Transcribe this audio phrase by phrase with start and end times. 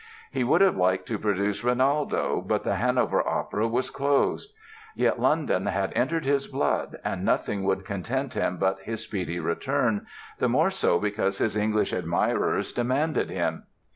[0.31, 4.51] He would have liked to produce "Rinaldo" but the Hanover Opera was closed.
[4.95, 10.07] Yet London had entered his blood and nothing would content him but his speedy return,
[10.39, 13.65] the more so because his English admirers demanded him.